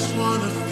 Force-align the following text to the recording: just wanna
just 0.00 0.16
wanna 0.16 0.69